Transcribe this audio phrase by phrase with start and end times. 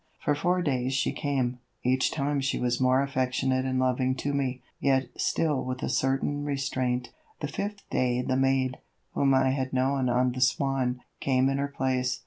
[0.25, 4.63] For four days she came, each time she was more affectionate and loving to me,
[4.79, 7.11] yet still with a certain restraint.
[7.39, 8.79] The fifth day the maid,
[9.13, 12.19] whom I had known on the Swan, came in her place.